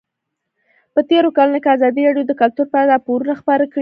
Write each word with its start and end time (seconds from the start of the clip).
په 0.93 0.99
تېرو 1.09 1.29
کلونو 1.37 1.59
کې 1.63 1.69
ازادي 1.75 2.01
راډیو 2.07 2.27
د 2.29 2.33
کلتور 2.41 2.67
په 2.71 2.77
اړه 2.79 2.91
راپورونه 2.93 3.33
خپاره 3.41 3.61
کړي 3.63 3.67
دي. 3.67 3.69